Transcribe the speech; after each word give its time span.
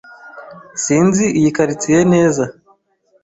Sinzi 0.83 1.25
iyi 1.37 1.49
quartiers 1.57 2.07
neza. 2.13 2.43